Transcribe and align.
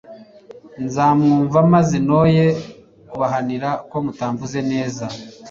nzamwumva, 0.85 1.57
maze 1.73 1.95
noye 2.09 2.45
kubahanira 3.09 3.69
ko 3.89 3.97
mutamvuze 4.05 4.59
neza 4.71 5.05